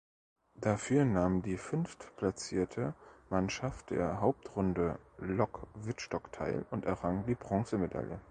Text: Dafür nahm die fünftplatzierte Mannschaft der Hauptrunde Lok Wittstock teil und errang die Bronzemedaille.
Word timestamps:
Dafür 0.55 1.05
nahm 1.05 1.43
die 1.43 1.57
fünftplatzierte 1.57 2.95
Mannschaft 3.29 3.91
der 3.91 4.19
Hauptrunde 4.19 4.97
Lok 5.19 5.67
Wittstock 5.75 6.31
teil 6.31 6.65
und 6.71 6.85
errang 6.85 7.23
die 7.27 7.35
Bronzemedaille. 7.35 8.19